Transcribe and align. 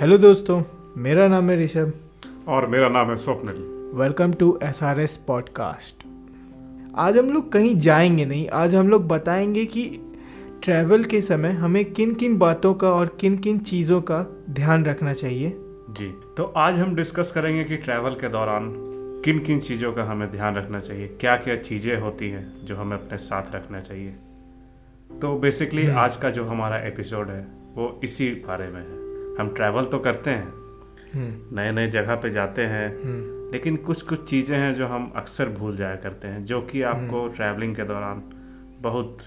Hello 0.00 0.18
दोस्तों 0.18 0.62
मेरा 0.96 1.28
नाम 1.28 1.50
है 1.50 1.56
ऋषभ। 1.60 1.92
और 2.48 2.66
मेरा 2.66 2.88
नाम 2.88 3.08
है 3.08 3.16
Swapnil. 3.16 3.56
Welcome 3.94 4.32
to 4.32 4.58
S 4.62 4.82
R 4.82 5.00
S 5.00 5.16
podcast 5.26 6.06
आज 6.96 7.18
हम 7.18 7.30
लोग 7.30 7.52
कहीं 7.52 7.74
जाएँगे 7.76 8.24
नहीं 8.24 8.48
आज 8.48 8.74
हम 8.74 8.88
लोग 8.88 9.08
बताएँगे 9.08 9.64
कि 9.64 10.00
ट्रैवल 10.62 11.04
के 11.04 11.20
समय 11.20 11.50
हमें 11.50 11.84
किन 11.92 12.14
किन 12.14 12.38
बातों 12.38 12.74
का 12.74 12.90
और 12.90 13.16
किन 13.20 13.38
किन 13.38 13.58
चीज़ों 13.58 14.00
का 14.00 14.44
ध्यान 14.50 14.84
रखना 14.84 15.12
चाहिए। 15.12 15.56
जी 15.90 16.08
तो 16.36 16.44
आज 16.44 16.74
हम 16.74 16.94
डिस्कस 16.94 17.32
करेंगे 17.32 17.64
कि 17.64 17.76
ट्रैवल 17.76 18.14
के 18.14 18.28
दौरान 18.28 18.72
किन 19.24 19.38
किन 19.38 19.60
चीज़ों 19.60 19.92
का 19.92 20.04
हमें 20.04 20.30
ध्यान 20.30 20.56
रखना 20.56 20.80
चाहिए 20.80 21.08
क्या 21.20 21.36
क्या 21.36 21.56
चीज़ें 21.56 22.00
होती 22.00 22.30
हैं 22.30 22.66
जो 22.66 22.76
हमें 22.76 22.96
अपने 22.96 23.18
साथ 23.18 23.54
रखना 23.54 23.80
चाहिए। 23.80 24.10
तो 25.22 25.38
बेसिकली 25.38 25.86
हम्म। 25.86 25.98
आज 25.98 26.16
का 26.16 26.30
जो 26.30 26.44
हमारा 26.44 26.76
एपिसोड 26.76 27.28
है 27.28 27.46
वो 27.74 28.00
इसी 28.04 28.30
बारे 28.30 28.68
में 28.68 28.80
है। 28.80 29.11
हम 29.38 29.52
ट्रैवल 29.56 29.84
तो 29.84 29.98
करते 29.98 30.30
हैं। 30.30 30.52
हम्म, 31.14 31.56
नए 31.56 31.72
नए 31.72 31.88
जगह 31.90 32.14
पे 32.14 32.30
जाते 32.30 32.62
हैं। 32.64 32.88
हम्म, 32.96 33.50
लेकिन 33.52 33.76
कुछ 33.86 34.02
कुछ 34.02 34.28
चीज़ें 34.30 34.56
हैं 34.58 34.74
जो 34.74 34.86
हम 34.86 35.12
अक्सर 35.16 35.48
भूल 35.48 35.76
जाया 35.76 35.96
करते 35.96 36.28
हैं 36.28 36.44
जो 36.44 36.60
कि 36.62 36.82
आपको 36.82 37.22
हम्म। 37.22 37.34
ट्रैवलिंग 37.34 37.74
के 37.76 37.82
दौरान 37.82 38.22
बहुत 38.80 39.18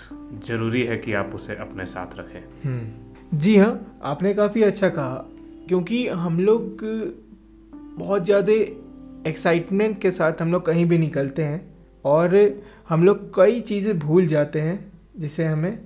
ज़रूरी 0.47 0.81
है 0.83 0.97
कि 0.97 1.13
आप 1.13 1.31
उसे 1.35 1.55
अपने 1.55 1.85
साथ 1.85 2.17
रखें। 2.19 2.39
हम्म। 2.63 3.37
जी 3.37 3.55
हाँ 3.57 3.99
आपने 4.03 4.33
काफ़ी 4.33 4.63
अच्छा 4.63 4.89
कहा 4.89 5.23
क्योंकि 5.67 6.07
हम 6.07 6.39
लोग 6.39 6.79
बहुत 7.97 8.25
ज़्यादा 8.25 8.53
एक्साइटमेंट 9.29 10.01
के 10.01 10.11
साथ 10.11 10.41
हम 10.41 10.51
लोग 10.51 10.65
कहीं 10.65 10.85
भी 10.85 10.97
निकलते 10.97 11.43
हैं 11.43 11.61
और 12.05 12.35
हम 12.89 13.03
लोग 13.03 13.29
कई 13.35 13.61
चीज़ें 13.61 13.97
भूल 13.99 14.27
जाते 14.27 14.61
हैं 14.61 14.79
जिससे 15.17 15.45
हमें 15.45 15.77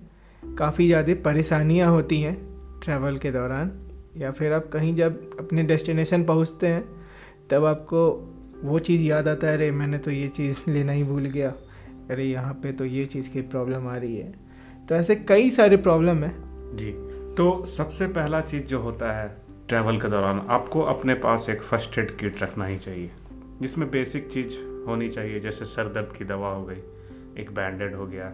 काफ़ी 0.43 0.87
ज़्यादा 0.87 1.13
परेशानियाँ 1.25 1.91
होती 1.91 2.21
हैं 2.21 2.35
ट्रैवल 2.83 3.17
के 3.17 3.31
दौरान। 3.31 3.71
या 4.17 4.31
फिर 4.31 4.53
आप 4.53 4.69
कहीं 4.73 4.95
जब 4.95 5.39
अपने 5.39 5.63
डेस्टिनेशन 5.63 6.23
पहुँचते 6.23 6.67
हैं, 6.67 7.07
तब 7.49 7.65
आपको 7.65 8.35
वो 8.63 8.79
चीज़ 8.79 9.01
याद 9.01 9.27
आता 9.27 9.47
है, 9.47 9.53
अरे, 9.53 9.71
मैंने 9.71 9.97
तो 9.97 10.11
ये 10.11 10.27
चीज़ 10.27 10.59
लेना 10.67 10.91
ही 10.91 11.03
भूल 11.03 11.25
गया। 11.25 11.49
अरे, 12.09 12.25
यहाँ 12.25 12.53
पे 12.53 12.71
तो 12.71 12.85
ये 12.85 13.05
चीज़ 13.05 13.29
की 13.29 13.41
प्रॉब्लम 13.41 13.87
आ 13.87 13.97
रही 13.97 14.17
है। 14.17 14.33
तो 14.89 14.95
ऐसे 14.95 15.15
कई 15.15 15.49
सारे 15.49 15.77
प्रॉब्लम 15.77 16.23
है। 16.23 16.31
जी। 16.75 16.91
तो 17.35 17.65
सबसे 17.65 18.07
पहला 18.07 18.41
चीज़ 18.41 18.63
जो 18.63 18.79
होता 18.79 19.21
है 19.21 19.37
ट्रैवल 19.67 19.97
के 19.97 20.07
दौरान 20.07 20.47
आपको 20.49 20.81
अपने 20.81 21.13
पास 21.13 21.47
एक 21.49 21.61
फ़र्स्ट 21.61 21.97
एड 21.97 22.17
किट 22.17 22.43
रखना 22.43 22.65
ही 22.65 22.77
चाहिए, 22.77 23.11
जिसमें 23.61 23.91
बेसिक 23.91 24.31
चीज़ 24.31 24.47
होनी 24.87 25.09
चाहिए, 25.09 25.39
जैसे 25.39 25.65
सर 25.65 25.93
दर्द 25.93 26.13
की 26.17 26.25
दवा 26.25 26.49
हो 26.49 26.65
गई, 26.65 26.81
एक 27.41 27.51
बैंडेड 27.51 27.95
हो 27.95 28.07
गया 28.07 28.33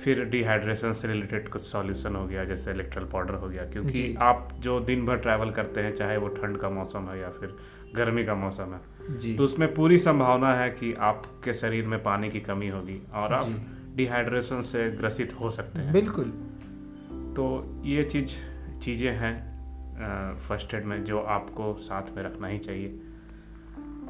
फिर 0.00 0.24
डिहाइड्रेशन 0.24 0.92
से 0.92 1.08
रिलेटेड 1.08 1.48
कुछ 1.48 1.62
सॉल्यूशन 1.62 2.16
हो 2.16 2.26
गया 2.26 2.44
जैसे 2.44 2.70
इलेक्ट्रल 2.70 3.04
पाउडर 3.04 3.34
हो 3.34 3.48
गया 3.48 3.64
क्योंकि 3.64 4.14
आप 4.20 4.48
जो 4.58 4.80
दिन 4.80 5.06
भर 5.06 5.16
ट्रैवल 5.16 5.50
करते 5.50 5.80
हैं 5.80 5.94
चाहे 5.94 6.16
वो 6.16 6.28
ठंड 6.28 6.56
का 6.56 6.70
मौसम 6.70 7.08
है 7.10 7.20
या 7.20 7.28
फिर 7.30 7.56
गर्मी 7.96 8.24
का 8.24 8.34
मौसम 8.34 8.74
है 8.74 9.36
तो 9.36 9.44
उसमें 9.44 9.74
पूरी 9.74 9.98
संभावना 9.98 10.54
है 10.54 10.70
कि 10.70 10.92
आपके 10.92 11.52
शरीर 11.52 11.86
में 11.86 12.02
पानी 12.02 12.30
की 12.30 12.40
कमी 12.40 12.68
होगी 12.68 13.00
और 13.14 13.32
आप 13.32 13.46
डिहाइड्रेशन 13.96 14.62
से 14.62 14.90
ग्रसित 14.90 15.32
हो 15.40 15.50
सकते 15.50 15.80
हैं। 15.80 15.92
बिल्कुल। 15.92 16.24
तो 17.36 17.46
ये 17.84 18.04
चीज़ 18.04 18.34
चीज़ें 18.82 19.12
हैं 19.12 20.38
फ़र्स्ट 20.38 20.74
एड 20.74 20.84
में 20.84 21.04
जो 21.04 21.20
आपको 21.20 21.72
साथ 21.74 22.16
में 22.16 22.22
रखना 22.22 22.46
ही 22.46 22.58
चाहिए। 22.58 23.00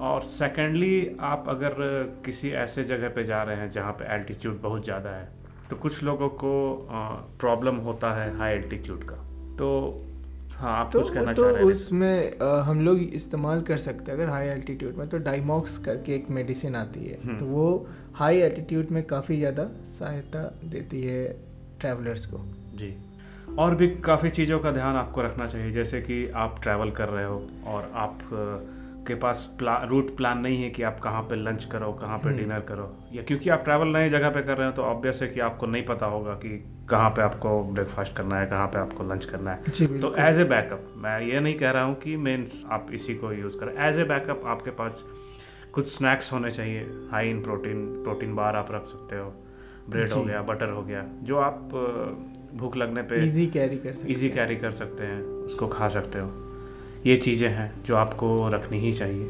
और 0.00 0.22
सेकेंडली 0.22 1.16
आप 1.20 1.44
अगर 1.48 1.74
किसी 2.24 2.50
ऐसे 2.50 2.84
जगह 2.84 3.08
पे 3.08 3.24
जा 3.24 3.42
रहे 3.42 3.56
हैं 3.56 3.70
जहाँ 3.70 3.92
पे 3.92 4.14
एल्टीट्यूड 4.14 4.60
बहुत 4.60 4.84
ज़्यादा 4.84 5.10
है 5.10 5.43
तो 5.70 5.76
कुछ 5.76 6.02
लोगों 6.02 6.28
को 6.28 6.50
प्रॉब्लम 7.40 7.76
होता 7.84 8.12
है 8.14 8.36
हाई 8.38 8.52
एल्टीट्यूड 8.52 9.04
का। 9.04 9.16
तो 9.58 9.68
हाँ 10.56 10.72
आप 10.72 10.90
तो 10.92 11.00
कुछ 11.00 11.12
कहना 11.14 11.32
तो 11.32 11.42
चाह 11.42 11.50
रहे 11.50 11.64
हैं? 11.64 11.72
उसमें 11.72 12.30
अ, 12.30 12.60
हम 12.62 12.80
लोग 12.80 12.98
इस्तेमाल 12.98 13.62
कर 13.62 13.78
सकते 13.78 14.12
हैं 14.12 14.18
अगर 14.18 14.30
हाई 14.30 14.46
एल्टीट्यूड 14.46 14.96
में 14.96 15.08
तो 15.08 15.18
डाइमॉक्स 15.20 15.78
करके 15.78 16.14
एक 16.14 16.30
मेडिसिन 16.30 16.76
आती 16.76 17.04
है। 17.06 17.18
हम्म। 17.24 17.38
तो 17.38 17.46
वो 17.46 17.86
हाई 18.14 18.38
एल्टीट्यूड 18.40 18.90
में 18.90 19.02
काफ़ी 19.06 19.38
ज़्यादा 19.38 19.68
सहायता 19.88 20.42
देती 20.64 21.02
है 21.02 21.24
ट्रैवलर्स 21.80 22.26
को। 22.26 22.40
जी। 22.74 22.94
और 23.58 23.74
भी 23.74 23.88
काफ़ी 24.04 24.30
चीज़ों 24.30 24.58
का 24.58 24.70
ध्यान 24.72 24.96
आपको 24.96 25.22
रखना 25.22 25.46
चाहिए 25.46 25.70
जैसे 25.72 26.00
कि 26.00 26.26
आप 26.36 26.60
ट्रैवल 26.62 26.90
कर 26.90 27.08
रहे 27.08 27.24
हो 27.24 27.42
और 27.66 27.90
आप 27.94 28.18
अ, 29.04 29.08
के 29.08 29.14
पास 29.14 29.56
प्ला, 29.58 29.76
रूट 29.84 30.16
प्लान 30.16 30.38
नहीं 30.38 30.62
है 30.62 30.70
कि 30.70 30.82
आप 30.82 31.00
कहाँ 31.00 31.22
पे 31.22 31.36
लंच 31.36 31.64
करो 31.64 31.92
कहाँ 31.92 32.18
पे 32.18 32.28
हम्म। 32.28 32.38
डिनर 32.38 32.60
करो। 32.60 32.96
या 33.12 33.22
क्योंकि 33.22 33.50
आप 33.50 33.64
ट्रैवल 33.64 33.88
नए 33.88 34.08
जगह 34.08 34.30
पे 34.30 34.42
कर 34.42 34.56
रहे 34.56 34.66
हो 34.66 34.72
तो 34.72 34.82
ऑब्वियस 34.82 35.22
है 35.22 35.28
कि 35.28 35.40
आपको 35.40 35.66
नहीं 35.66 35.82
पता 35.82 36.06
होगा 36.06 36.34
कि 36.34 36.70
कहाँ 36.90 37.10
पे 37.10 37.22
आपको 37.22 37.62
ब्रेकफास्ट 37.64 38.16
करना 38.16 38.38
है 38.40 38.46
कहाँ 38.46 38.66
पे 38.66 38.78
आपको 38.78 39.04
लंच 39.04 39.24
करना 39.24 39.50
है। 39.50 40.00
तो 40.00 40.14
एज 40.18 40.38
ए 40.38 40.44
बैकअप 40.44 40.92
मैं 40.96 41.20
ये 41.20 41.40
नहीं 41.40 41.54
कह 41.54 41.70
रहा 41.70 41.82
हूँ 41.82 41.94
कि 41.94 42.16
मेन 42.16 42.46
आप 42.70 42.86
इसी 42.94 43.14
को 43.14 43.32
यूज़ 43.32 43.58
करें। 43.58 43.88
एज 43.88 43.98
ए 43.98 44.04
बैकअप 44.04 44.42
आपके 44.46 44.70
पास 44.70 45.04
कुछ 45.72 45.86
स्नैक्स 45.96 46.32
होने 46.32 46.50
चाहिए। 46.50 46.86
High 47.10 47.30
in 47.30 47.42
protein 47.42 48.02
protein 48.04 48.34
bar 48.34 48.56
आप 48.56 48.68
रख 48.72 48.84
सकते 48.84 49.16
हो। 49.16 49.34
ब्रेड 49.90 50.12
हो 50.12 50.22
गया 50.22 50.42
बटर 50.42 50.70
हो 50.70 50.82
गया 50.82 51.04
जो 51.22 51.38
आप 51.38 51.68
भूख 52.54 52.76
लगने 52.76 53.02
पे 53.02 53.22
इजी 53.24 53.46
कैरी 53.46 53.76
कर 53.76 53.92
सकते 53.92 54.12
इजी 54.12 54.28
कैरी 54.28 54.56
कर 54.56 54.70
सकते 54.70 55.04
हैं 55.04 55.22
उसको 55.22 55.68
खा 55.68 55.88
सकते 55.88 56.18
हो। 56.18 56.53
ये 57.06 57.16
चीज़ें 57.16 57.48
हैं 57.48 57.82
जो 57.84 57.96
आपको 57.96 58.48
रखनी 58.48 58.78
ही 58.80 58.92
चाहिए। 58.92 59.28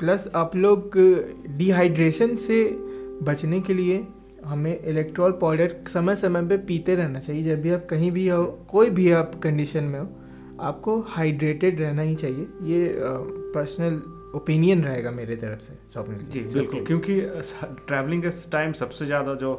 प्लस 0.00 0.28
आप 0.34 0.56
लोग 0.56 0.96
डिहाइड्रेशन 1.56 2.34
से 2.36 2.64
बचने 3.22 3.60
के 3.60 3.74
लिए 3.74 4.06
हमें 4.44 4.78
इलेक्ट्रॉल 4.78 5.32
पाउडर 5.32 5.74
समय 5.88 6.16
समय 6.16 6.46
पे 6.46 6.56
पीते 6.66 6.94
रहना 6.96 7.18
चाहिए। 7.18 7.42
जब 7.42 7.60
भी 7.62 7.70
आप 7.70 7.86
कहीं 7.90 8.10
भी 8.12 8.28
हो 8.28 8.44
कोई 8.70 8.90
भी 8.90 9.10
आप 9.12 9.34
कंडीशन 9.42 9.84
में 9.84 9.98
हो 10.00 10.08
आपको 10.62 10.98
हाइड्रेटेड 11.08 11.80
रहना 11.80 12.02
ही 12.02 12.14
चाहिए। 12.14 12.46
ये 12.64 12.94
पर्सनल 13.54 14.00
ओपिनियन 14.34 14.82
रहेगा 14.84 15.10
मेरे 15.10 15.36
तरफ़ 15.36 15.60
से 15.60 15.78
स्वप्निल 15.92 16.26
जी। 16.30 16.40
बिल्कुल। 16.54 16.84
क्योंकि 16.86 17.20
ट्रैवलिंग 17.86 18.22
के 18.22 18.30
टाइम 18.50 18.72
सबसे 18.72 19.06
ज़्यादा 19.06 19.34
जो 19.34 19.52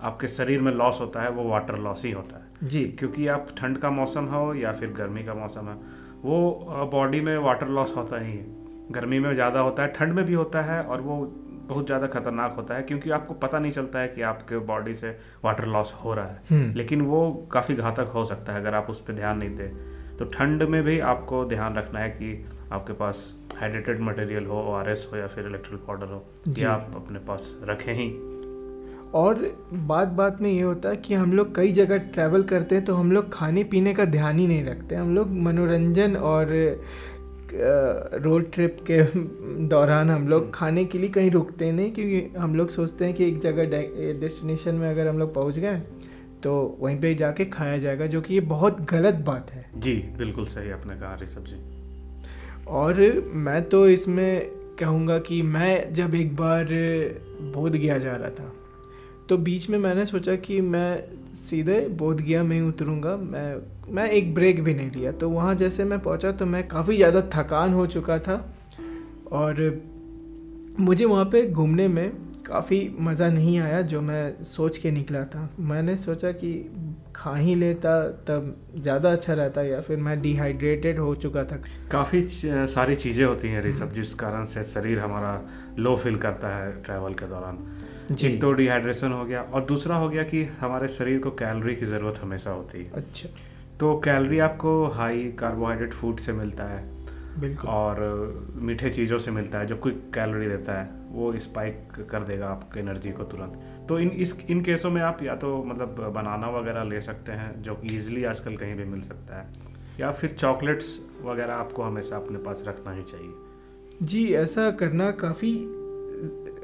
आपके 0.00 0.28
शरीर 0.28 0.60
में 0.60 0.72
लॉस 0.72 0.98
होता 1.00 1.22
है 1.22 1.30
वो 1.30 1.48
वाटर 1.48 1.78
लॉस 1.78 2.04
ही 2.04 2.10
होता 2.10 2.36
है। 2.36 2.68
जी। 2.68 2.84
क्योंकि 2.98 3.26
आप 3.26 3.48
ठंड 3.58 3.78
का 3.78 3.90
मौसम 3.90 4.24
हो 4.26 4.54
या 4.54 4.72
फिर 4.72 4.92
गर्मी 4.92 5.24
का 5.24 5.34
मौसम 5.34 5.68
है 5.68 5.76
वो 6.24 6.88
बॉडी 6.92 7.20
में 7.20 7.36
वाटर 7.38 7.68
लॉस 7.68 7.96
होता 7.96 8.20
ही 8.20 8.32
है। 8.32 8.44
गर्मी 8.92 9.18
में 9.18 9.32
ज़्यादा 9.34 9.60
होता 9.60 9.82
है 9.82 9.92
ठंड 9.92 10.12
में 10.12 10.24
भी 10.24 10.34
होता 10.34 10.62
है 10.62 10.82
और 10.82 11.00
वो 11.00 11.16
बहुत 11.68 11.86
ज़्यादा 11.86 12.06
खतरनाक 12.06 12.54
होता 12.56 12.74
है 12.74 12.82
क्योंकि 12.82 13.10
आपको 13.10 13.34
पता 13.34 13.58
नहीं 13.58 13.72
चलता 13.72 13.98
है 13.98 14.08
कि 14.08 14.22
आपके 14.22 14.58
बॉडी 14.58 14.94
से 14.94 15.16
वाटर 15.44 15.66
लॉस 15.66 15.94
हो 15.94 16.14
रहा 16.14 16.26
है। 16.26 16.42
हम्म, 16.50 16.72
लेकिन 16.74 17.00
वो 17.00 17.48
काफ़ी 17.52 17.74
घातक 17.74 18.10
हो 18.14 18.24
सकता 18.24 18.52
है 18.52 18.60
अगर 18.60 18.74
आप 18.74 18.90
उस 18.90 19.00
पर 19.00 19.12
ध्यान 19.12 19.38
नहीं 19.38 19.56
दें। 19.56 20.16
तो 20.16 20.24
ठंड 20.24 20.62
में 20.62 20.82
भी 20.82 20.98
आपको 21.00 21.44
ध्यान 21.44 21.76
रखना 21.76 21.98
है 21.98 22.10
कि 22.10 22.46
आपके 22.72 22.92
पास 22.92 23.24
हाइड्रेटेड 23.60 24.00
मटेरियल 24.00 24.46
हो 24.46 24.62
ओआरएस 24.62 25.08
हो 25.12 25.16
या 25.16 25.26
फिर 25.26 25.46
इलेक्ट्रिक 25.46 25.80
पाउडर 25.80 26.06
हो। 26.06 26.24
ये 26.48 26.64
आप 26.64 26.92
अपने 26.96 27.18
पास 27.18 27.56
रखें 27.62 27.92
ही। 27.94 28.10
और 29.14 29.40
बात 29.88 30.08
बात 30.08 30.40
में 30.42 30.50
ये 30.50 30.60
होता 30.62 30.88
है 30.88 30.96
कि 30.96 31.14
हम 31.14 31.32
लोग 31.32 31.54
कई 31.56 31.72
जगह 31.72 31.96
ट्रैवल 32.12 32.42
करते 32.42 32.74
हैं 32.74 32.84
तो 32.84 32.94
हम 32.94 33.12
लोग 33.12 33.32
खाने 33.32 33.64
पीने 33.64 33.94
का 33.94 34.04
ध्यान 34.04 34.38
ही 34.38 34.46
नहीं 34.46 34.64
रखते। 34.64 34.94
हम 34.94 35.14
लोग 35.14 35.30
मनोरंजन 35.38 36.16
और 36.16 36.46
रोड 38.22 38.50
ट्रिप 38.52 38.76
के 38.90 39.02
दौरान 39.68 40.10
हम 40.10 40.28
लोग 40.28 40.52
खाने 40.54 40.84
के 40.84 40.98
लिए 40.98 41.08
कहीं 41.08 41.30
रुकते 41.30 41.70
नहीं 41.72 41.92
क्योंकि 41.92 42.38
हम 42.38 42.54
लोग 42.54 42.70
सोचते 42.70 43.04
हैं 43.04 43.14
कि 43.14 43.24
एक 43.24 43.40
जगह 43.40 43.64
डेस्टिनेशन 44.20 44.74
में 44.74 44.88
अगर 44.90 45.08
हम 45.08 45.18
लोग 45.18 45.34
पहुँच 45.34 45.58
गए 45.58 45.82
तो 46.42 46.78
वहीं 46.80 47.00
पे 47.00 47.14
जाके 47.14 47.44
खाया 47.44 47.76
जाएगा 47.78 48.06
जो 48.06 48.20
कि 48.20 48.34
ये 48.34 48.40
बहुत 48.40 48.80
गलत 48.90 49.14
बात 49.26 49.50
है। 49.50 49.64
जी 49.76 49.92
बिल्कुल 50.18 50.44
सही 50.44 50.70
आपने 50.70 50.94
कहा 50.94 51.18
ऋषभ 51.22 51.44
जी। 51.44 51.60
और 52.66 53.00
मैं 53.44 53.62
तो 53.68 53.86
इसमें 53.88 54.46
कहूँगा 54.80 55.18
कि 55.18 55.42
मैं 55.42 55.92
जब 55.94 56.14
एक 56.14 56.34
बार 56.36 56.68
बोध 57.54 57.72
गया 57.72 57.98
जा 57.98 58.16
रहा 58.16 58.30
था 58.30 58.52
तो 59.28 59.36
बीच 59.38 59.68
में 59.70 59.78
मैंने 59.78 60.06
सोचा 60.06 60.34
कि 60.36 60.60
मैं 60.60 61.32
सीधे 61.36 61.78
बोध 61.98 62.20
गया 62.20 62.42
में 62.42 62.56
ही 62.56 62.62
उतरूँगा। 62.62 63.16
मैं 63.16 63.92
मैं 63.94 64.08
एक 64.10 64.34
ब्रेक 64.34 64.62
भी 64.64 64.74
नहीं 64.74 64.90
लिया। 64.90 65.12
तो 65.12 65.28
वहाँ 65.30 65.54
जैसे 65.54 65.84
मैं 65.84 65.98
पहुँचा 66.00 66.32
तो 66.32 66.46
मैं 66.46 66.66
काफ़ी 66.68 66.96
ज़्यादा 66.96 67.20
थकान 67.34 67.72
हो 67.74 67.86
चुका 67.86 68.18
था 68.18 68.36
और 69.32 69.60
मुझे 70.80 71.04
वहाँ 71.04 71.24
पे 71.24 71.46
घूमने 71.50 71.88
में 71.88 72.10
काफ़ी 72.46 72.78
मज़ा 73.00 73.28
नहीं 73.30 73.58
आया 73.60 73.80
जो 73.82 74.00
मैं 74.00 74.42
सोच 74.44 74.78
के 74.78 74.90
निकला 74.90 75.24
था। 75.24 75.48
मैंने 75.60 75.96
सोचा 75.96 76.30
कि 76.32 76.52
खा 77.16 77.34
ही 77.36 77.54
लेता 77.54 78.00
तब 78.28 78.54
ज़्यादा 78.76 79.12
अच्छा 79.12 79.34
रहता 79.34 79.62
या 79.62 79.80
फिर 79.80 79.98
मैं 79.98 80.20
डिहाइड्रेटेड 80.22 80.98
हो 80.98 81.14
चुका 81.16 81.44
था। 81.44 81.60
काफ़ी 81.92 82.22
सारी 82.68 82.96
चीज़ें 82.96 83.24
होती 83.24 83.48
हैं 83.48 83.62
ऋषभ 83.62 83.92
जिस 83.94 84.14
कारण 84.14 84.44
से 84.44 84.64
शरीर 84.64 84.98
हमारा 84.98 85.40
लो 85.78 85.96
फील 85.96 86.16
करता 86.18 86.56
है 86.56 86.72
ट्रैवल 86.82 87.14
के 87.14 87.26
दौरान। 87.26 87.58
एक 88.24 88.40
तो 88.40 88.52
डिहाइड्रेशन 88.52 89.12
हो 89.12 89.24
गया 89.24 89.42
और 89.42 89.64
दूसरा 89.64 89.96
हो 89.96 90.08
गया 90.08 90.22
कि 90.22 90.42
हमारे 90.60 90.88
शरीर 90.88 91.18
को 91.18 91.30
कैलोरी 91.30 91.74
की 91.76 91.86
ज़रूरत 91.86 92.18
हमेशा 92.22 92.50
होती 92.50 92.78
है। 92.78 92.90
अच्छा। 92.92 93.28
तो 93.80 93.94
कैलोरी 94.04 94.38
आपको 94.38 94.84
हाई 94.86 95.22
कार्बोहाइड्रेट 95.38 95.92
फ़ूड 95.92 96.18
से 96.18 96.32
मिलता 96.32 96.64
है 96.64 96.82
बिल्कुल। 97.40 97.70
और 97.70 98.00
मीठे 98.54 98.90
चीज़ों 98.90 99.18
से 99.18 99.30
मिलता 99.30 99.58
है 99.58 99.66
जो 99.66 99.76
क्विक 99.76 100.00
कैलोरी 100.14 100.48
देता 100.48 100.80
है 100.80 100.90
वो 101.08 101.32
स्पाइक 101.38 102.06
कर 102.10 102.22
देगा 102.22 102.48
आपकी 102.48 102.80
एनर्जी 102.80 103.10
को 103.10 103.24
तुरंत। 103.24 103.86
तो 103.88 103.98
इन 103.98 104.08
इस 104.08 104.36
इन 104.50 104.62
केसों 104.62 104.90
में 104.90 105.00
आप 105.02 105.22
या 105.22 105.34
तो 105.36 105.62
मतलब 105.64 106.10
बनाना 106.14 106.48
वगैरह 106.50 106.84
ले 106.84 107.00
सकते 107.00 107.32
हैं 107.32 107.62
जो 107.62 107.74
कि 107.74 107.94
ईजिली 107.96 108.24
आजकल 108.24 108.56
कहीं 108.56 108.74
भी 108.74 108.84
मिल 108.84 109.02
सकता 109.02 109.40
है 109.40 109.46
या 110.00 110.10
फिर 110.12 110.30
चॉकलेट्स 110.30 110.98
वगैरह 111.22 111.54
आपको 111.54 111.82
हमेशा 111.82 112.16
अपने 112.16 112.38
पास 112.38 112.64
रखना 112.66 112.92
ही 112.92 113.02
चाहिए। 113.02 114.06
जी 114.06 114.32
ऐसा 114.34 114.70
करना 114.70 115.10
काफ़ी 115.10 115.52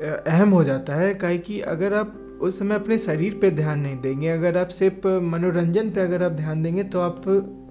अहम 0.03 0.51
हो 0.51 0.65
जाता 0.65 0.95
है 0.95 1.15
काहे 1.15 1.39
कि 1.39 1.61
अगर 1.61 1.95
आप 1.95 2.15
उस 2.41 2.59
समय 2.59 2.75
अपने 2.75 2.99
शरीर 2.99 3.39
पे 3.43 3.51
ध्यान 3.51 3.81
नहीं 3.81 3.97
देंगे 4.01 4.29
अगर 4.29 4.57
आप 4.59 4.69
सिर्फ़ 4.69 5.07
मनोरंजन 5.07 5.91
पे 5.91 6.01
अगर 6.01 6.23
आप 6.23 6.33
ध्यान 6.33 6.63
देंगे 6.63 6.85
तो 6.85 7.01
आप 7.01 7.23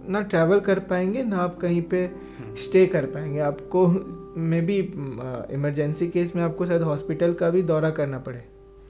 ना 0.09 0.21
ट्रैवल 0.21 0.59
कर 0.59 0.79
पाएँगे 0.79 1.23
ना 1.23 1.37
आप 1.37 1.57
कहीं 1.57 1.81
पे 1.81 2.09
स्टे 2.57 2.85
कर 2.85 3.05
पाएँगे। 3.05 3.39
आपको 3.39 3.87
मे 4.39 4.61
बी 4.61 4.77
इमरजेंसी 5.53 6.07
केस 6.07 6.35
में 6.35 6.43
आपको 6.43 6.65
शायद 6.65 6.81
हॉस्पिटल 6.81 7.33
का 7.33 7.49
भी 7.49 7.61
दौरा 7.61 7.89
करना 7.89 8.19
पड़े। 8.19 8.43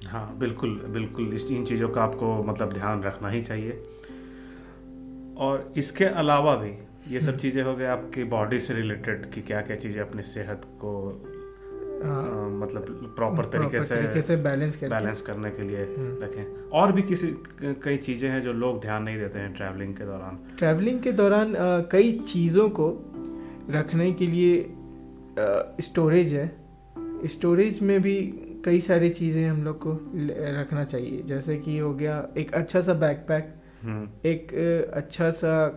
हाँ 0.05 0.37
बिल्कुल 0.39 0.75
बिल्कुल। 0.89 1.33
इस 1.33 1.51
इन 1.51 1.65
चीज़ों 1.65 1.89
का 1.89 2.01
आपको 2.01 2.43
मतलब 2.43 2.73
ध्यान 2.73 3.03
रखना 3.03 3.29
ही 3.29 3.41
चाहिए। 3.41 3.83
और 5.37 5.73
इसके 5.77 6.05
अलावा 6.05 6.55
भी 6.55 6.71
ये 7.13 7.19
सब 7.21 7.37
चीज़ें 7.37 7.63
हो 7.63 7.75
गए 7.75 7.85
आपकी 7.85 8.23
बॉडी 8.23 8.59
से 8.59 8.73
रिलेटेड 8.73 9.29
कि 9.31 9.41
क्या 9.41 9.61
क्या 9.61 9.75
चीज़ें 9.75 10.01
अपनी 10.01 10.23
सेहत 10.23 10.61
को 10.65 10.93
मतलब 11.97 13.13
प्रॉपर 13.15 13.45
तरीके 13.45 13.81
से 13.81 13.95
तरीके 13.95 14.21
से 14.21 14.35
बैलेंस 14.37 14.75
करके। 14.75 14.89
बैलेंस 14.89 15.21
करने 15.21 15.49
के 15.51 15.63
लिए 15.63 15.83
हम्म। 15.97 16.23
रखें। 16.23 16.69
और 16.71 16.91
भी 16.91 17.01
किसी 17.01 17.27
कई 17.83 17.97
चीज़ें 17.97 18.29
हैं 18.29 18.41
जो 18.41 18.53
लोग 18.53 18.81
ध्यान 18.81 19.03
नहीं 19.03 19.17
देते 19.17 19.39
हैं 19.39 19.53
ट्रैवलिंग 19.53 19.95
के 19.95 20.03
दौरान। 20.03 20.39
ट्रैवलिंग 20.57 20.99
के 21.01 21.11
दौरान 21.11 21.53
कई 21.91 22.11
चीज़ों 22.27 22.69
को 22.69 22.89
रखने 23.69 24.11
के 24.11 24.27
लिए 24.27 24.65
स्टोरेज 25.81 26.33
है। 26.33 26.51
स्टोरेज 27.25 27.81
में 27.81 28.01
भी 28.01 28.17
कई 28.65 28.79
सारी 28.81 29.09
चीज़ें 29.09 29.47
हम 29.49 29.63
लोग 29.63 29.79
को 29.79 29.93
रखना 30.59 30.83
चाहिए। 30.83 31.21
जैसे 31.21 31.57
कि 31.57 31.77
हो 31.77 31.93
गया 31.93 32.27
एक 32.37 32.53
अच्छा 32.53 32.81
सा 32.81 32.93
बैकपैक 32.93 33.53
हम्म, 33.83 34.07
एक 34.25 34.53
अच्छा 34.93 35.29
सा 35.31 35.67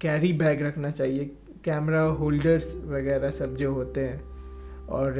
कैरी 0.00 0.32
बैग 0.32 0.62
रखना 0.62 0.90
चाहिए। 0.90 1.24
कैमरा 1.64 2.02
होल्डर्स 2.02 2.74
वगैरह 2.86 3.30
सब 3.30 3.56
जो 3.56 3.72
होते 3.72 4.00
हैं। 4.00 4.33
और 4.88 5.18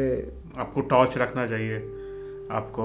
आपको 0.58 0.80
टॉर्च 0.80 1.18
रखना 1.18 1.46
चाहिए। 1.46 1.76
आपको 2.50 2.84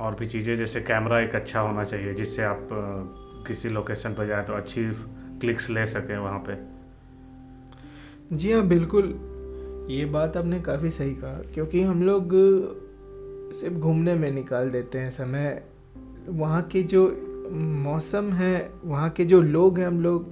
और 0.00 0.14
भी 0.14 0.26
चीज़ें 0.26 0.56
जैसे 0.56 0.80
कैमरा 0.80 1.20
एक 1.20 1.34
अच्छा 1.34 1.60
होना 1.60 1.84
चाहिए 1.84 2.14
जिससे 2.14 2.42
आप 2.42 2.68
किसी 3.46 3.68
लोकेशन 3.68 4.14
पर 4.14 4.26
जाए 4.26 4.42
तो 4.44 4.52
अच्छी 4.52 4.84
क्लिक्स 5.40 5.70
ले 5.70 5.86
सकें 5.86 6.16
वहाँ 6.18 6.38
पे। 6.48 6.56
जी 8.36 8.52
हाँ 8.52 8.66
बिल्कुल। 8.68 9.04
ये 9.90 10.04
बात 10.04 10.36
आपने 10.36 10.60
काफ़ी 10.60 10.90
सही 10.90 11.14
कहा 11.14 11.42
क्योंकि 11.54 11.82
हम 11.82 12.02
लोग 12.02 12.30
सिर्फ़ 13.54 13.74
घूमने 13.74 14.14
में 14.14 14.30
निकाल 14.30 14.70
देते 14.70 14.98
हैं 14.98 15.10
समय। 15.10 15.62
वहाँ 16.28 16.62
के 16.62 16.82
जो 16.82 17.06
मौसम 17.52 18.32
है 18.32 18.70
वहाँ 18.84 19.10
के 19.10 19.24
जो 19.24 19.40
लोग 19.40 19.78
हैं 19.78 19.86
हम 19.86 20.00
लोग 20.00 20.26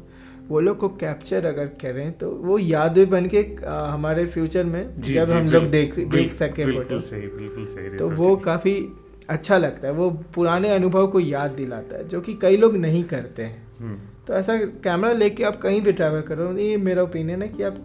वो 0.48 0.60
लोग 0.60 0.78
को 0.78 0.88
कैप्चर 0.88 1.44
अगर 1.46 1.66
करें 1.66 2.12
तो 2.12 2.30
वो 2.30 2.58
यादें 2.58 3.10
बन 3.10 3.26
के 3.26 3.38
हमारे 3.66 4.26
फ्यूचर 4.26 4.64
में 4.64 5.00
जी, 5.00 5.14
जब 5.14 5.26
जी, 5.26 5.32
हम 5.32 5.50
लोग 5.50 5.64
देख 5.64 5.96
बिल- 5.96 6.10
देख 6.10 6.32
सके 6.32 6.64
बिल्कुल 6.64 6.84
फ़ोटो 6.84 7.00
सही 7.00 7.20
बिल्कुल 7.20 7.66
सही 7.66 7.88
तो 7.96 8.10
वो। 8.10 8.36
काफ़ी 8.36 8.88
अच्छा 9.28 9.58
लगता 9.58 9.88
है 9.88 9.92
वो 9.94 10.10
पुराने 10.34 10.68
अनुभव 10.68 11.06
को 11.06 11.20
याद 11.20 11.50
दिलाता 11.50 11.96
है 11.96 12.08
जो 12.08 12.20
कि 12.20 12.34
कई 12.34 12.56
लोग 12.56 12.76
नहीं 12.76 13.04
करते 13.04 13.42
हैं। 13.42 13.66
हम्म, 13.80 13.98
तो 14.26 14.34
ऐसा 14.34 14.56
कैमरा 14.58 15.12
लेके 15.12 15.44
आप 15.44 15.56
कहीं 15.56 15.80
भी 15.82 15.92
ट्रैवल 15.92 16.20
करो 16.20 16.52
ये 16.58 16.76
मेरा 16.76 17.02
ओपिनियन 17.02 17.42
है 17.42 17.48
कि 17.48 17.62
आप 17.62 17.76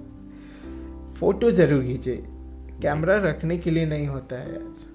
फ़ोटो 1.20 1.52
ज़रूर 1.52 1.84
खींचे। 1.84 2.24
कैमरा 2.82 3.18
रखने 3.18 3.58
के 3.58 3.72
लिए 3.72 3.86
नहीं 3.86 4.08
होता 4.08 4.36
है। 4.36 4.54
यार 4.54 4.91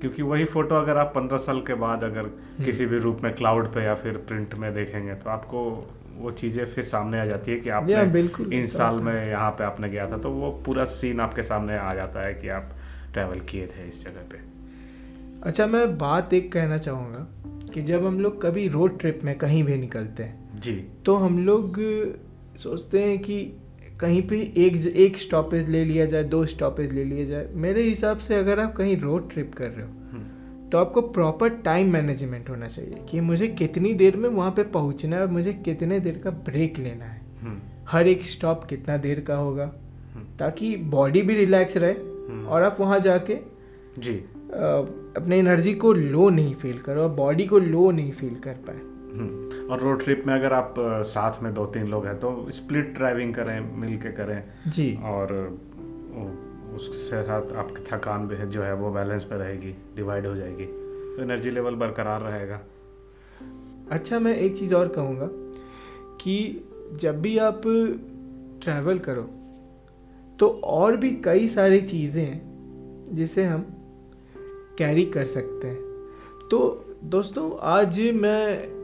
क्योंकि 0.00 0.22
वही 0.22 0.44
फ़ोटो 0.44 0.74
अगर 0.74 0.96
आप 0.96 1.12
पंद्रह 1.14 1.38
साल 1.38 1.60
के 1.60 1.74
बाद 1.74 2.04
अगर 2.04 2.20
हम्म। 2.20 2.64
किसी 2.64 2.86
भी 2.86 2.98
रूप 2.98 3.20
में 3.24 3.32
क्लाउड 3.34 3.72
पे 3.74 3.84
या 3.84 3.94
फिर 3.94 4.16
प्रिंट 4.28 4.54
में 4.54 4.72
देखेंगे 4.74 5.14
तो 5.14 5.30
आपको 5.30 5.64
वो 6.18 6.30
चीज़ें 6.30 6.64
फिर 6.66 6.84
सामने 6.84 7.20
आ 7.20 7.24
जाती 7.24 7.50
है 7.50 7.58
कि 7.58 7.70
आपने 7.70 8.04
बिल्कुल 8.12 8.52
इन 8.52 8.66
साल 8.66 8.96
में 9.00 9.14
यहाँ 9.28 9.50
पे 9.50 9.64
आपने 9.64 9.88
गया 9.88 10.10
था 10.10 10.18
तो 10.18 10.30
वो 10.30 10.50
पूरा 10.66 10.84
सीन 10.84 11.20
आपके 11.20 11.42
सामने 11.42 11.78
आ 11.78 11.94
जाता 11.94 12.26
है 12.26 12.34
कि 12.34 12.48
आप 12.48 12.70
ट्रैवल 13.12 13.40
किए 13.40 13.66
थे 13.66 13.88
इस 13.88 14.04
जगह 14.04 14.28
पे। 14.30 14.38
अच्छा 15.42 15.66
मैं 15.66 15.98
बात 15.98 16.34
एक 16.34 16.52
कहना 16.52 16.78
चाहूँगा 16.78 17.26
कि 17.74 17.82
जब 17.82 18.06
हम 18.06 18.20
लोग 18.20 18.42
कभी 18.42 18.66
रोड 18.68 18.98
ट्रिप 18.98 19.20
में 19.24 19.36
कहीं 19.38 19.62
भी 19.64 19.76
निकलते 19.76 20.22
हैं 20.22 20.60
जी। 20.60 20.74
तो 21.04 21.16
हम 21.16 21.38
लोग 21.38 21.78
सोचते 22.56 23.04
हैं 23.04 23.18
कि 23.18 23.40
कहीं 24.00 24.22
पे 24.22 24.36
एक 24.56 24.76
एक 24.96 25.16
स्टॉपेज 25.18 25.68
ले 25.68 25.84
लिया 25.84 26.04
जाए 26.06 26.24
दो 26.24 26.44
स्टॉपेज 26.46 26.92
ले 26.92 27.04
लिया 27.04 27.24
जाए 27.24 27.48
मेरे 27.54 27.82
हिसाब 27.82 28.18
से 28.18 28.34
अगर 28.34 28.60
आप 28.60 28.74
कहीं 28.76 28.96
रोड 28.96 29.30
ट्रिप 29.30 29.54
कर 29.54 29.68
रहे 29.70 29.86
हो 29.86 29.92
हम्म, 30.12 30.68
तो 30.70 30.78
आपको 30.78 31.00
प्रॉपर 31.00 31.48
टाइम 31.64 31.92
मैनेजमेंट 31.92 32.48
होना 32.50 32.68
चाहिए 32.68 33.04
कि 33.10 33.20
मुझे 33.20 33.48
कितनी 33.48 33.92
देर 33.94 34.16
में 34.16 34.28
वहाँ 34.28 34.50
पे 34.50 34.62
पहुँचना 34.62 35.16
है 35.16 35.22
और 35.22 35.28
मुझे 35.28 35.52
कितने 35.64 36.00
देर 36.00 36.18
का 36.24 36.30
ब्रेक 36.30 36.78
लेना 36.78 37.04
है। 37.04 37.20
हम्म, 37.42 37.58
हर 37.88 38.08
एक 38.08 38.24
स्टॉप 38.26 38.64
कितना 38.64 38.96
देर 38.96 39.20
का 39.20 39.36
होगा 39.36 39.64
हम्म, 40.14 40.24
ताकि 40.38 40.76
बॉडी 40.76 41.22
भी 41.22 41.34
रिलैक्स 41.34 41.76
रहे 41.76 42.44
और 42.46 42.62
आप 42.62 42.76
वहाँ 42.80 42.98
जाके 43.00 43.36
जी। 43.98 44.14
अपने 45.16 45.38
एनर्जी 45.38 45.72
को 45.74 45.92
लो 45.92 46.28
नहीं 46.30 46.54
फील 46.54 46.78
करो 46.78 47.02
और 47.02 47.08
बॉडी 47.14 47.44
को 47.46 47.58
लो 47.58 47.90
नहीं 47.90 48.12
फील 48.12 48.34
कर 48.34 48.52
पाए। 48.66 48.78
और 49.10 49.80
रोड 49.80 50.02
ट्रिप 50.04 50.22
में 50.26 50.34
अगर 50.34 50.52
आप 50.52 50.74
साथ 51.06 51.42
में 51.42 51.52
दो 51.54 51.64
तीन 51.66 51.86
लोग 51.86 52.06
हैं 52.06 52.18
तो 52.20 52.50
स्प्लिट 52.50 52.92
ड्राइविंग 52.94 53.34
करें 53.34 53.60
मिल 53.76 53.96
के 53.96 54.12
करें। 54.12 54.42
जी। 54.68 54.92
और 55.04 55.32
उसके 56.74 57.22
साथ 57.22 57.52
आपकी 57.52 57.84
थकान 57.90 58.26
भी 58.28 58.36
है 58.36 58.48
जो 58.50 58.62
है 58.62 58.74
वो 58.74 58.90
बैलेंस 58.90 59.24
पे 59.24 59.38
रहेगी 59.38 59.74
डिवाइड 59.96 60.26
हो 60.26 60.34
जाएगी। 60.36 60.66
तो 60.66 61.22
एनर्जी 61.22 61.50
लेवल 61.50 61.74
बरकरार 61.74 62.20
रहेगा। 62.22 62.60
अच्छा 63.90 64.18
मैं 64.18 64.36
एक 64.36 64.58
चीज़ 64.58 64.74
और 64.74 64.88
कहूँगा 64.88 65.28
कि 66.16 66.36
जब 67.00 67.20
भी 67.22 67.36
आप 67.38 67.62
ट्रैवल 68.62 68.98
करो 68.98 69.22
तो 70.38 70.48
और 70.64 70.96
भी 70.96 71.10
कई 71.24 71.48
सारी 71.48 71.80
चीज़ें 71.80 72.24
हैं 72.24 73.08
जिसे 73.12 73.44
हम 73.44 73.64
कैरी 74.78 75.04
कर 75.06 75.24
सकते 75.26 75.68
हैं। 75.68 76.48
तो 76.50 76.58
दोस्तों 77.04 77.50
आज 77.68 77.98
मैं 78.14 78.79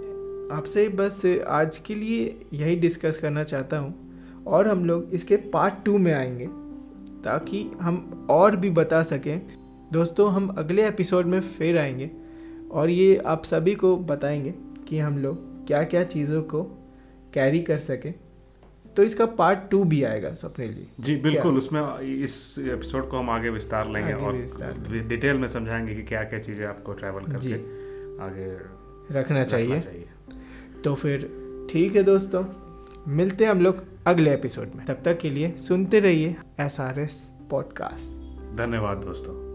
आपसे 0.52 0.88
बस 0.88 1.40
आज 1.46 1.78
के 1.78 1.94
लिए 1.94 2.46
यही 2.52 2.76
डिस्कस 2.76 3.16
करना 3.16 3.42
चाहता 3.42 3.78
हूँ 3.78 3.94
और 4.46 4.68
हम 4.68 4.84
लोग 4.84 5.10
इसके 5.12 5.36
पार्ट 5.36 5.74
टू 5.84 5.98
में 5.98 6.14
आएँगे 6.14 6.46
ताकि 7.22 7.70
हम 7.80 8.26
और 8.30 8.56
भी 8.56 8.70
बता 8.70 9.02
सकें। 9.02 9.42
दोस्तों 9.92 10.32
हम 10.32 10.48
अगले 10.48 10.88
एपिसोड 10.88 11.26
में 11.26 11.40
फिर 11.40 11.78
आएँगे 11.78 12.10
और 12.70 12.90
ये 12.90 13.16
आप 13.16 13.44
सभी 13.44 13.74
को 13.74 13.96
बताएँगे 13.96 14.54
कि 14.88 14.98
हम 14.98 15.18
लोग 15.18 15.66
क्या 15.66 15.82
क्या 15.84 16.04
चीज़ों 16.04 16.42
को 16.42 16.62
कैरी 17.34 17.60
कर 17.60 17.78
सकें। 17.78 18.14
तो 18.96 19.02
इसका 19.02 19.26
पार्ट 19.26 19.58
टू 19.70 19.84
भी 19.84 20.02
आएगा 20.02 20.34
स्वप्निल 20.34 20.74
जी। 20.74 20.88
जी 21.00 21.16
बिल्कुल 21.16 21.56
उसमें 21.56 22.00
इस 22.00 22.54
एपिसोड 22.58 23.08
को 23.08 23.16
हम 23.16 23.30
आगे 23.30 23.48
विस्तार 23.48 23.90
लेंगे 23.90 24.12
आगे 24.12 24.24
और 24.24 24.32
विस्तार 24.32 25.02
डिटेल 25.08 25.36
में 25.36 25.48
समझाएँगे 25.48 25.94
कि 25.94 26.02
क्या 26.02 26.22
क्या 26.22 26.38
चीज़ें 26.38 26.66
आपको 26.66 26.92
ट्रैवल। 26.92 27.20
करके 27.20 27.54
आगे 28.24 28.76
रखना 29.20 29.44
चाहिए। 29.44 29.66
रखना 29.66 29.78
चाहिए। 29.78 30.08
तो 30.84 30.94
फिर 30.94 31.28
ठीक 31.70 31.96
है 31.96 32.02
दोस्तों, 32.02 32.44
मिलते 33.08 33.44
हैं 33.44 33.50
हम 33.50 33.60
लोग 33.60 33.82
अगले 34.06 34.34
एपिसोड 34.34 34.70
में। 34.76 34.84
तब 34.86 35.02
तक 35.04 35.18
के 35.18 35.30
लिए 35.30 35.54
सुनते 35.58 36.00
रहिए 36.00 36.36
एस 36.60 36.80
आर 36.80 37.00
एस 37.00 37.32
पॉडकास्ट 37.50 38.56
धन्यवाद 38.56 38.96
दोस्तों। 38.98 39.45